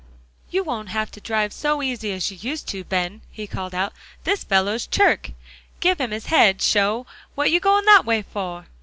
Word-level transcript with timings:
"You 0.49 0.63
won't 0.63 0.89
have 0.89 1.11
to 1.11 1.21
drive 1.21 1.53
so 1.53 1.83
easy 1.83 2.11
as 2.11 2.31
you 2.31 2.37
used 2.41 2.65
to, 2.69 2.83
Ben," 2.83 3.21
he 3.29 3.45
called 3.45 3.75
out, 3.75 3.93
"this 4.23 4.43
fellow's 4.43 4.87
chirk; 4.87 5.29
give 5.79 6.01
him 6.01 6.09
his 6.09 6.25
head. 6.25 6.59
Sho! 6.59 7.05
what 7.35 7.51
you 7.51 7.59
goin' 7.59 7.85
that 7.85 8.03
way 8.03 8.23
for?" 8.23 8.65